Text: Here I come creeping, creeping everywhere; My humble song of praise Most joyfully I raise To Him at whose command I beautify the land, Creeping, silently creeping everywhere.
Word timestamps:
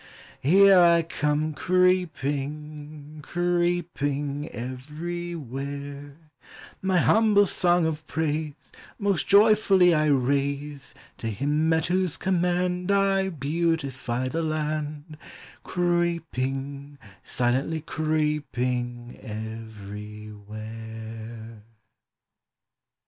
Here 0.41 0.79
I 0.79 1.03
come 1.03 1.53
creeping, 1.53 3.19
creeping 3.21 4.49
everywhere; 4.49 6.15
My 6.81 6.97
humble 6.97 7.45
song 7.45 7.85
of 7.85 8.07
praise 8.07 8.71
Most 8.97 9.27
joyfully 9.27 9.93
I 9.93 10.05
raise 10.05 10.95
To 11.19 11.27
Him 11.29 11.71
at 11.71 11.85
whose 11.85 12.17
command 12.17 12.89
I 12.89 13.29
beautify 13.29 14.27
the 14.27 14.41
land, 14.41 15.19
Creeping, 15.63 16.97
silently 17.23 17.81
creeping 17.81 19.19
everywhere. 19.21 21.61